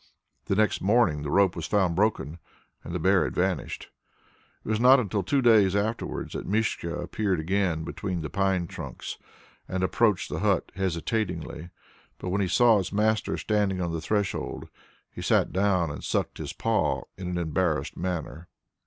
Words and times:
The 0.45 0.55
next 0.55 0.81
morning 0.81 1.21
the 1.21 1.29
rope 1.29 1.55
was 1.55 1.67
found 1.67 1.95
broken 1.95 2.39
and 2.83 2.95
the 2.95 2.97
bear 2.97 3.23
had 3.23 3.35
vanished. 3.35 3.91
It 4.65 4.69
was 4.69 4.79
not 4.79 4.95
till 5.11 5.21
two 5.21 5.43
days 5.43 5.75
afterwards 5.75 6.33
that 6.33 6.49
Mischka 6.49 6.99
appeared 7.03 7.39
again 7.39 7.83
between 7.83 8.21
the 8.21 8.29
pine 8.31 8.65
trunks 8.65 9.19
and 9.67 9.83
approached 9.83 10.29
the 10.29 10.39
hut 10.39 10.71
hesitatingly; 10.73 11.69
but 12.17 12.29
when 12.29 12.41
he 12.41 12.47
saw 12.47 12.79
his 12.79 12.91
master 12.91 13.37
standing 13.37 13.79
on 13.79 13.91
the 13.93 14.01
threshold, 14.01 14.69
he 15.11 15.21
sat 15.21 15.53
down 15.53 15.91
and 15.91 16.03
sucked 16.03 16.39
his 16.39 16.51
paw 16.51 17.03
in 17.15 17.27
an 17.27 17.37
embarrassed 17.37 17.95
manner. 17.95 18.47